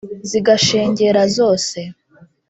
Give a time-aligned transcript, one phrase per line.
[0.29, 1.79] zigashengera zose,